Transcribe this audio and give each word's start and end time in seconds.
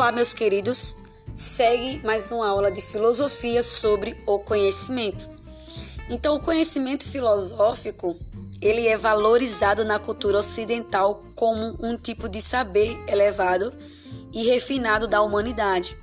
Olá, 0.00 0.12
meus 0.12 0.32
queridos. 0.32 0.94
Segue 1.36 2.00
mais 2.02 2.30
uma 2.30 2.48
aula 2.48 2.70
de 2.70 2.80
filosofia 2.80 3.62
sobre 3.62 4.16
o 4.26 4.38
conhecimento. 4.38 5.28
Então, 6.08 6.36
o 6.36 6.40
conhecimento 6.40 7.06
filosófico, 7.06 8.16
ele 8.62 8.88
é 8.88 8.96
valorizado 8.96 9.84
na 9.84 9.98
cultura 9.98 10.38
ocidental 10.38 11.22
como 11.36 11.76
um 11.82 11.98
tipo 11.98 12.30
de 12.30 12.40
saber 12.40 12.98
elevado 13.06 13.70
e 14.32 14.42
refinado 14.44 15.06
da 15.06 15.20
humanidade. 15.20 15.94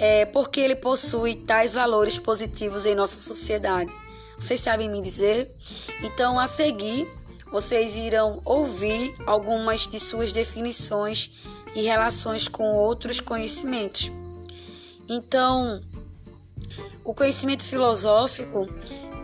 É 0.00 0.24
porque 0.24 0.58
ele 0.58 0.74
possui 0.74 1.36
tais 1.36 1.74
valores 1.74 2.18
positivos 2.18 2.84
em 2.86 2.96
nossa 2.96 3.20
sociedade. 3.20 3.92
Vocês 4.36 4.60
sabem 4.60 4.90
me 4.90 5.00
dizer? 5.00 5.48
Então, 6.02 6.40
a 6.40 6.48
seguir, 6.48 7.06
vocês 7.52 7.94
irão 7.94 8.40
ouvir 8.44 9.14
algumas 9.26 9.86
de 9.86 10.00
suas 10.00 10.32
definições 10.32 11.30
e 11.74 11.82
relações 11.82 12.48
com 12.48 12.64
outros 12.64 13.20
conhecimentos. 13.20 14.10
Então, 15.08 15.80
o 17.04 17.14
conhecimento 17.14 17.64
filosófico, 17.64 18.68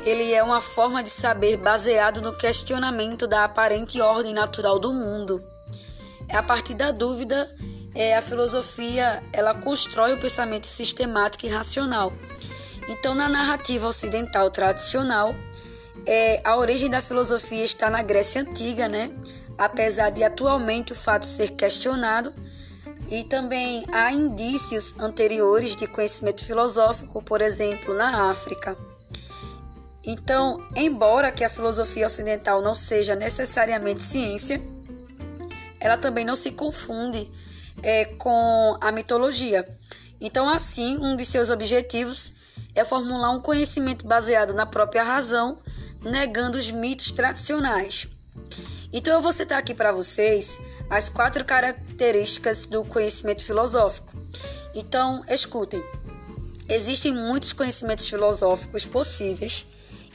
ele 0.05 0.33
é 0.33 0.43
uma 0.43 0.61
forma 0.61 1.02
de 1.02 1.11
saber 1.11 1.57
baseado 1.57 2.21
no 2.21 2.33
questionamento 2.37 3.27
da 3.27 3.45
aparente 3.45 4.01
ordem 4.01 4.34
natural 4.34 4.79
do 4.79 4.93
mundo. 4.93 5.41
É 6.29 6.37
a 6.37 6.43
partir 6.43 6.74
da 6.74 6.91
dúvida, 6.91 7.48
é, 7.95 8.16
a 8.16 8.23
filosofia, 8.23 9.23
ela 9.33 9.55
constrói 9.55 10.15
o 10.15 10.21
pensamento 10.21 10.66
sistemático 10.66 11.46
e 11.46 11.49
racional. 11.49 12.12
Então, 12.88 13.15
na 13.15 13.29
narrativa 13.29 13.87
ocidental 13.87 14.51
tradicional, 14.51 15.35
é, 16.07 16.41
a 16.45 16.57
origem 16.57 16.88
da 16.88 17.02
filosofia 17.02 17.65
está 17.65 17.91
na 17.91 18.02
Grécia 18.02 18.41
Antiga, 18.41 18.88
né? 18.88 19.10
Apesar 19.58 20.10
de 20.10 20.22
atualmente 20.22 20.92
o 20.92 20.96
fato 20.96 21.26
ser 21.26 21.48
questionado, 21.56 22.32
e 23.10 23.24
também 23.24 23.84
há 23.90 24.12
indícios 24.12 24.95
anteriores 24.98 25.74
de 25.74 25.87
conhecimento 25.87 26.45
filosófico, 26.45 27.23
por 27.23 27.40
exemplo, 27.40 27.95
na 27.95 28.30
África. 28.30 28.76
Então, 30.04 30.62
embora 30.76 31.32
que 31.32 31.42
a 31.42 31.48
filosofia 31.48 32.06
ocidental 32.06 32.62
não 32.62 32.74
seja 32.74 33.15
necessariamente 33.15 34.02
ciência, 34.04 34.60
ela 35.80 35.96
também 35.96 36.24
não 36.24 36.37
se 36.37 36.50
confunde 36.50 37.28
é, 37.82 38.04
com 38.04 38.76
a 38.80 38.93
mitologia. 38.93 39.65
Então, 40.20 40.48
assim, 40.48 40.98
um 40.98 41.16
de 41.16 41.24
seus 41.24 41.50
objetivos 41.50 42.32
é 42.74 42.84
formular 42.84 43.30
um 43.30 43.40
conhecimento 43.40 44.06
baseado 44.06 44.52
na 44.52 44.66
própria 44.66 45.02
razão, 45.02 45.59
negando 46.02 46.59
os 46.59 46.70
mitos 46.70 47.10
tradicionais. 47.12 48.06
Então, 48.92 49.14
eu 49.14 49.20
vou 49.20 49.32
citar 49.32 49.58
aqui 49.58 49.74
para 49.74 49.92
vocês 49.92 50.58
as 50.90 51.08
quatro 51.08 51.44
características 51.44 52.64
do 52.64 52.84
conhecimento 52.84 53.44
filosófico. 53.44 54.08
Então, 54.74 55.24
escutem. 55.28 55.82
Existem 56.68 57.12
muitos 57.12 57.52
conhecimentos 57.52 58.06
filosóficos 58.06 58.84
possíveis 58.84 59.66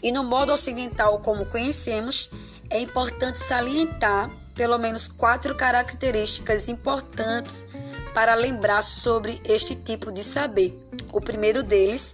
e 0.02 0.12
no 0.12 0.24
modo 0.24 0.52
ocidental 0.52 1.20
como 1.20 1.46
conhecemos, 1.46 2.30
é 2.70 2.80
importante 2.80 3.40
salientar 3.40 4.30
pelo 4.56 4.78
menos 4.78 5.08
quatro 5.08 5.56
características 5.56 6.68
importantes 6.68 7.66
para 8.14 8.36
lembrar 8.36 8.84
sobre 8.84 9.42
este 9.46 9.76
tipo 9.76 10.12
de 10.12 10.24
saber. 10.24 10.74
O 11.12 11.20
primeiro 11.22 11.64
deles 11.64 12.14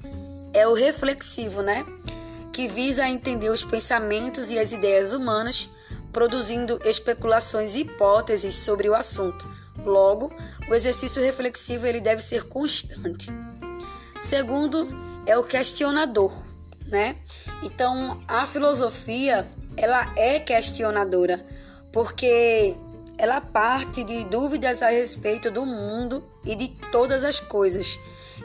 é 0.53 0.67
o 0.67 0.73
reflexivo, 0.73 1.61
né? 1.61 1.85
Que 2.53 2.67
visa 2.67 3.07
entender 3.07 3.49
os 3.49 3.63
pensamentos 3.63 4.51
e 4.51 4.59
as 4.59 4.71
ideias 4.71 5.11
humanas 5.11 5.69
produzindo 6.11 6.79
especulações 6.85 7.75
e 7.75 7.79
hipóteses 7.79 8.55
sobre 8.55 8.89
o 8.89 8.95
assunto. 8.95 9.47
Logo, 9.85 10.31
o 10.69 10.75
exercício 10.75 11.21
reflexivo 11.21 11.87
ele 11.87 12.01
deve 12.01 12.21
ser 12.21 12.47
constante. 12.47 13.31
Segundo, 14.19 14.87
é 15.25 15.37
o 15.37 15.43
questionador, 15.43 16.31
né? 16.87 17.15
Então, 17.63 18.21
a 18.27 18.45
filosofia, 18.45 19.45
ela 19.77 20.11
é 20.17 20.39
questionadora, 20.39 21.39
porque 21.93 22.75
ela 23.17 23.41
parte 23.41 24.03
de 24.03 24.23
dúvidas 24.25 24.81
a 24.81 24.89
respeito 24.89 25.51
do 25.51 25.65
mundo 25.65 26.23
e 26.45 26.55
de 26.55 26.69
todas 26.91 27.23
as 27.23 27.39
coisas. 27.39 27.99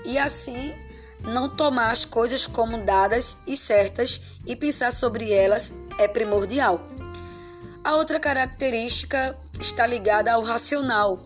E 0.05 0.19
assim, 0.19 0.75
não 1.21 1.49
tomar 1.49 1.91
as 1.91 2.05
coisas 2.05 2.47
como 2.47 2.85
dadas 2.85 3.39
e 3.47 3.57
certas 3.57 4.21
e 4.47 4.55
pensar 4.55 4.93
sobre 4.93 5.33
elas 5.33 5.73
é 5.99 6.07
primordial. 6.09 6.81
A 7.85 7.97
outra 7.97 8.19
característica 8.19 9.37
está 9.61 9.87
ligada 9.87 10.33
ao 10.33 10.43
racional. 10.43 11.23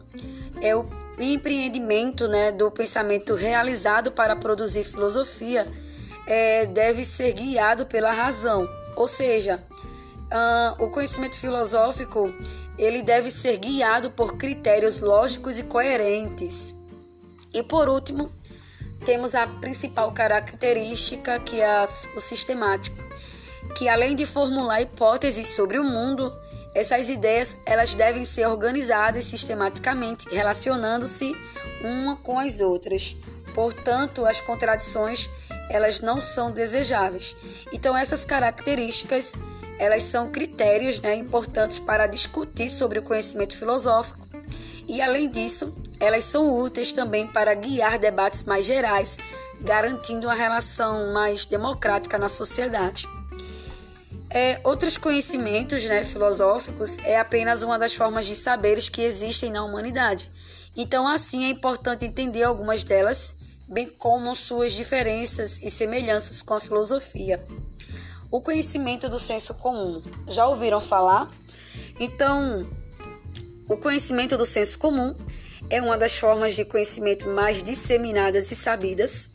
É 0.61 0.75
o 0.75 0.85
empreendimento 1.19 2.27
né, 2.27 2.51
do 2.51 2.69
pensamento 2.71 3.37
realizado 3.37 4.11
para 4.11 4.35
produzir 4.35 4.83
filosofia 4.83 5.67
é, 6.27 6.67
deve 6.67 7.05
ser 7.05 7.33
guiado 7.33 7.87
pela 7.87 8.13
razão, 8.13 8.69
ou 8.97 9.09
seja, 9.09 9.57
uh, 9.57 10.85
o 10.85 10.91
conhecimento 10.91 11.39
filosófico 11.39 12.29
ele 12.77 13.03
deve 13.03 13.31
ser 13.31 13.57
guiado 13.57 14.11
por 14.11 14.37
critérios 14.37 15.01
lógicos 15.01 15.59
e 15.59 15.63
coerentes. 15.63 16.75
E 17.55 17.63
por 17.63 17.89
último, 17.89 18.31
temos 19.05 19.35
a 19.35 19.47
principal 19.47 20.13
característica 20.13 21.41
que 21.41 21.61
é 21.61 21.85
o 22.17 22.21
sistemático, 22.21 22.97
que 23.77 23.89
além 23.89 24.15
de 24.15 24.27
formular 24.27 24.83
hipóteses 24.83 25.49
sobre 25.49 25.79
o 25.79 25.85
mundo, 25.85 26.31
essas 26.79 27.09
ideias 27.09 27.57
elas 27.67 27.95
devem 27.95 28.25
ser 28.25 28.47
organizadas 28.47 29.25
sistematicamente, 29.25 30.29
relacionando-se 30.29 31.35
uma 31.83 32.17
com 32.17 32.39
as 32.39 32.61
outras. 32.61 33.17
Portanto, 33.55 34.25
as 34.25 34.41
contradições 34.41 35.29
elas 35.69 36.01
não 36.01 36.21
são 36.21 36.51
desejáveis. 36.51 37.37
Então, 37.73 37.97
essas 37.97 38.25
características 38.25 39.35
elas 39.79 40.03
são 40.05 40.31
critérios 40.31 41.01
né, 41.01 41.15
importantes 41.15 41.79
para 41.79 42.07
discutir 42.07 42.69
sobre 42.69 42.99
o 42.99 43.03
conhecimento 43.03 43.57
filosófico 43.57 44.27
e, 44.89 45.03
além 45.03 45.31
disso, 45.31 45.73
elas 46.01 46.25
são 46.25 46.59
úteis 46.59 46.93
também 46.93 47.27
para 47.27 47.55
guiar 47.55 47.99
debates 47.99 48.43
mais 48.45 48.65
gerais, 48.65 49.19
garantindo 49.61 50.27
uma 50.27 50.35
relação 50.35 51.13
mais 51.13 51.45
democrática 51.45 52.19
na 52.19 52.29
sociedade. 52.29 53.07
É, 54.41 54.61
outros 54.63 54.97
conhecimentos 54.97 55.83
né, 55.83 56.05
filosóficos 56.05 56.97
é 56.99 57.19
apenas 57.19 57.61
uma 57.63 57.77
das 57.77 57.93
formas 57.93 58.25
de 58.25 58.37
saberes 58.37 58.89
que 58.89 59.03
existem 59.03 59.51
na 59.51 59.65
humanidade. 59.65 60.31
Então, 60.77 61.09
assim, 61.09 61.47
é 61.47 61.51
importante 61.51 62.05
entender 62.05 62.45
algumas 62.45 62.85
delas, 62.85 63.35
bem 63.69 63.89
como 63.89 64.37
suas 64.37 64.75
diferenças 64.75 65.61
e 65.61 65.69
semelhanças 65.69 66.41
com 66.41 66.55
a 66.55 66.61
filosofia. 66.61 67.45
O 68.31 68.41
conhecimento 68.41 69.09
do 69.09 69.19
senso 69.19 69.55
comum. 69.55 70.01
Já 70.29 70.47
ouviram 70.47 70.81
falar? 70.81 71.29
Então, 71.99 72.65
o 73.69 73.77
conhecimento 73.77 74.37
do 74.37 74.47
senso 74.47 74.79
comum 74.79 75.17
é 75.69 75.83
uma 75.83 75.99
das 75.99 76.17
formas 76.17 76.55
de 76.55 76.65
conhecimento 76.65 77.29
mais 77.29 77.61
disseminadas 77.61 78.53
e 78.53 78.55
sabidas. 78.55 79.31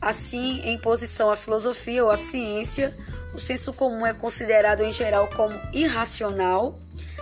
Assim, 0.00 0.62
em 0.62 0.78
posição 0.78 1.30
à 1.30 1.36
filosofia 1.36 2.02
ou 2.02 2.10
à 2.10 2.16
ciência, 2.16 2.96
o 3.38 3.40
senso 3.40 3.72
comum 3.72 4.04
é 4.04 4.12
considerado 4.12 4.82
em 4.82 4.90
geral 4.90 5.28
como 5.28 5.56
irracional, 5.72 6.76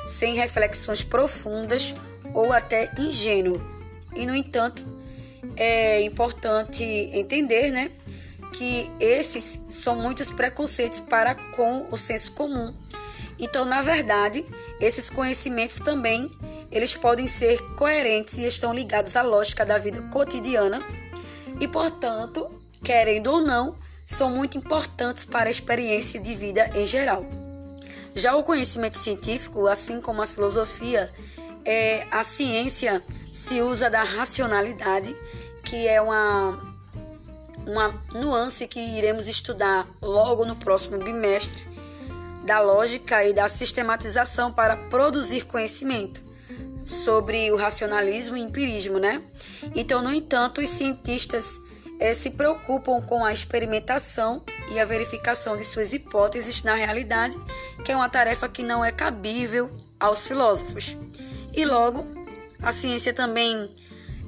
sem 0.08 0.34
reflexões 0.34 1.04
profundas 1.04 1.94
ou 2.34 2.54
até 2.54 2.90
ingênuo. 2.98 3.60
E, 4.14 4.26
no 4.26 4.34
entanto, 4.34 4.82
é 5.56 6.00
importante 6.00 6.82
entender 6.82 7.70
né, 7.70 7.90
que 8.54 8.90
esses 8.98 9.58
são 9.72 9.94
muitos 9.94 10.30
preconceitos 10.30 11.00
para 11.00 11.34
com 11.54 11.86
o 11.92 11.98
senso 11.98 12.32
comum. 12.32 12.74
Então, 13.38 13.66
na 13.66 13.82
verdade, 13.82 14.42
esses 14.80 15.10
conhecimentos 15.10 15.78
também 15.80 16.26
eles 16.72 16.94
podem 16.94 17.28
ser 17.28 17.60
coerentes 17.76 18.38
e 18.38 18.46
estão 18.46 18.72
ligados 18.72 19.14
à 19.16 19.22
lógica 19.22 19.66
da 19.66 19.76
vida 19.76 20.00
cotidiana 20.10 20.82
e, 21.60 21.68
portanto, 21.68 22.42
querendo 22.82 23.26
ou 23.26 23.42
não, 23.42 23.76
são 24.06 24.30
muito 24.30 24.56
importantes 24.56 25.24
para 25.24 25.48
a 25.48 25.50
experiência 25.50 26.20
de 26.20 26.34
vida 26.34 26.70
em 26.74 26.86
geral. 26.86 27.24
Já 28.14 28.34
o 28.36 28.44
conhecimento 28.44 28.96
científico, 28.96 29.66
assim 29.66 30.00
como 30.00 30.22
a 30.22 30.26
filosofia, 30.26 31.10
é, 31.64 32.06
a 32.10 32.22
ciência 32.22 33.02
se 33.34 33.60
usa 33.60 33.90
da 33.90 34.02
racionalidade, 34.02 35.14
que 35.64 35.86
é 35.86 36.00
uma, 36.00 36.58
uma 37.66 37.88
nuance 38.14 38.66
que 38.68 38.80
iremos 38.80 39.26
estudar 39.26 39.86
logo 40.00 40.46
no 40.46 40.56
próximo 40.56 40.96
bimestre, 40.98 41.66
da 42.46 42.60
lógica 42.60 43.24
e 43.24 43.34
da 43.34 43.48
sistematização 43.48 44.52
para 44.52 44.76
produzir 44.76 45.44
conhecimento 45.46 46.22
sobre 46.86 47.50
o 47.50 47.56
racionalismo 47.56 48.36
e 48.36 48.40
empirismo, 48.40 49.00
né? 49.00 49.20
Então, 49.74 50.00
no 50.00 50.14
entanto, 50.14 50.60
os 50.60 50.70
cientistas 50.70 51.65
é, 52.00 52.12
se 52.14 52.30
preocupam 52.30 53.00
com 53.02 53.24
a 53.24 53.32
experimentação 53.32 54.42
e 54.70 54.78
a 54.78 54.84
verificação 54.84 55.56
de 55.56 55.64
suas 55.64 55.92
hipóteses 55.92 56.62
na 56.62 56.74
realidade, 56.74 57.36
que 57.84 57.92
é 57.92 57.96
uma 57.96 58.08
tarefa 58.08 58.48
que 58.48 58.62
não 58.62 58.84
é 58.84 58.92
cabível 58.92 59.68
aos 59.98 60.26
filósofos. 60.26 60.96
E 61.54 61.64
logo, 61.64 62.04
a 62.62 62.72
ciência 62.72 63.12
também 63.12 63.68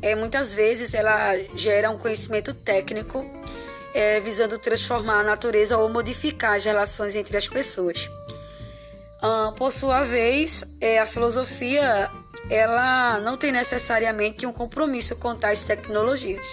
é, 0.00 0.14
muitas 0.14 0.52
vezes 0.52 0.94
ela 0.94 1.36
gera 1.54 1.90
um 1.90 1.98
conhecimento 1.98 2.54
técnico 2.54 3.24
é, 3.94 4.20
visando 4.20 4.58
transformar 4.58 5.20
a 5.20 5.24
natureza 5.24 5.76
ou 5.76 5.88
modificar 5.88 6.54
as 6.54 6.64
relações 6.64 7.16
entre 7.16 7.36
as 7.36 7.48
pessoas. 7.48 8.08
Ah, 9.20 9.52
por 9.56 9.72
sua 9.72 10.04
vez, 10.04 10.64
é, 10.80 10.98
a 10.98 11.06
filosofia 11.06 12.08
ela 12.48 13.18
não 13.20 13.36
tem 13.36 13.50
necessariamente 13.50 14.46
um 14.46 14.52
compromisso 14.52 15.16
com 15.16 15.34
tais 15.34 15.64
tecnologias. 15.64 16.46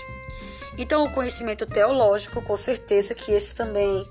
Então, 0.77 1.05
o 1.05 1.11
conhecimento 1.11 1.65
teológico, 1.65 2.41
com 2.41 2.57
certeza 2.57 3.15
que 3.15 3.31
esse 3.31 3.53
também 3.53 4.05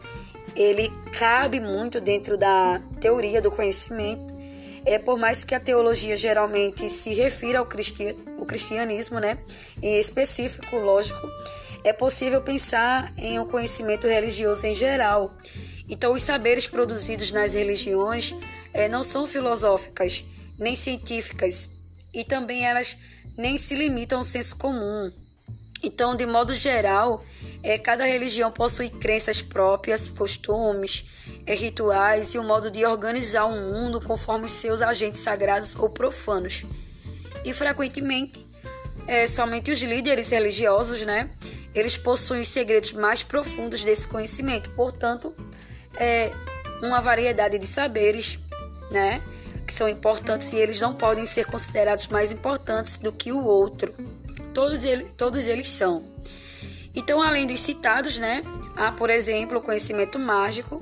ele 0.57 0.91
cabe 1.19 1.61
muito 1.61 2.01
dentro 2.01 2.39
da 2.39 2.81
teoria 3.01 3.43
do 3.43 3.51
conhecimento. 3.51 4.35
É 4.87 4.99
por 4.99 5.19
mais 5.19 5.45
que 5.45 5.55
a 5.55 5.61
teologia 5.61 6.17
geralmente 6.17 6.89
se 6.91 7.13
refira 7.15 7.59
ao 7.59 7.67
cristianismo, 8.47 9.19
né? 9.19 9.39
Em 9.83 9.99
específico, 9.99 10.77
lógico, 10.77 11.27
é 11.85 11.93
possível 11.93 12.43
pensar 12.43 13.13
em 13.19 13.39
um 13.39 13.47
conhecimento 13.47 14.07
religioso 14.07 14.67
em 14.67 14.75
geral. 14.75 15.31
Então, 15.89 16.15
os 16.15 16.23
saberes 16.23 16.67
produzidos 16.67 17.31
nas 17.31 17.55
religiões 17.55 18.35
é, 18.73 18.89
não 18.89 19.05
são 19.05 19.27
filosóficas 19.27 20.25
nem 20.59 20.77
científicas 20.77 21.69
e 22.15 22.25
também 22.25 22.65
elas 22.65 22.97
nem 23.37 23.59
se 23.59 23.75
limitam 23.75 24.21
ao 24.21 24.25
senso 24.25 24.57
comum. 24.57 25.11
Então, 25.85 26.17
de 26.17 26.25
modo 26.25 26.55
geral, 26.55 27.23
é, 27.63 27.77
cada 27.77 28.07
religião 28.07 28.51
possui 28.51 28.89
crenças 28.89 29.43
próprias, 29.43 30.09
costumes, 30.09 31.05
é, 31.47 31.55
rituais 31.55 32.33
e 32.33 32.39
um 32.39 32.47
modo 32.47 32.71
de 32.71 32.87
organizar 32.87 33.45
o 33.45 33.53
mundo 33.55 34.01
conforme 34.01 34.49
seus 34.49 34.81
agentes 34.81 35.21
sagrados 35.21 35.77
ou 35.77 35.91
profanos. 35.91 36.63
E 37.45 37.53
frequentemente, 37.53 38.45
é, 39.07 39.27
somente 39.27 39.71
os 39.71 39.83
líderes 39.83 40.31
religiosos, 40.31 41.03
né, 41.03 41.29
eles 41.75 41.99
possuem 41.99 42.41
os 42.41 42.49
segredos 42.49 42.93
mais 42.93 43.23
profundos 43.23 43.83
desse 43.83 44.09
conhecimento. 44.09 44.71
Portanto, 44.71 45.35
é 45.99 46.33
uma 46.83 47.03
variedade 47.03 47.59
de 47.59 47.67
saberes, 47.67 48.39
né, 48.91 49.21
que 49.67 49.75
são 49.75 49.87
importantes 49.87 50.51
e 50.55 50.57
eles 50.57 50.81
não 50.81 50.95
podem 50.95 51.27
ser 51.27 51.45
considerados 51.45 52.07
mais 52.07 52.33
importantes 52.33 52.97
do 52.97 53.13
que 53.13 53.33
o 53.33 53.45
outro. 53.45 53.93
Todos, 54.55 54.85
eles, 54.85 55.17
todos 55.17 55.47
eles 55.47 55.69
são. 55.69 56.03
Então, 56.95 57.21
além 57.21 57.47
dos 57.47 57.61
citados, 57.61 58.19
né, 58.19 58.43
há, 58.77 58.93
por 58.93 59.11
exemplo, 59.11 59.59
o 59.59 59.63
conhecimento 59.63 60.19
mágico, 60.19 60.81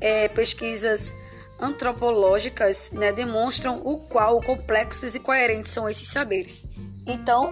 é, 0.00 0.28
pesquisas 0.28 1.12
antropológicas 1.60 2.90
né, 2.92 3.12
demonstram 3.12 3.80
o 3.84 4.00
qual 4.08 4.40
complexos 4.42 5.14
e 5.14 5.20
coerentes 5.20 5.72
são 5.72 5.88
esses 5.88 6.08
saberes. 6.08 6.64
Então, 7.06 7.50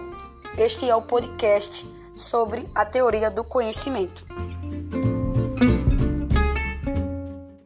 este 0.57 0.89
é 0.89 0.95
o 0.95 1.01
podcast 1.01 1.85
sobre 2.15 2.67
a 2.75 2.85
teoria 2.85 3.31
do 3.31 3.43
conhecimento. 3.43 4.25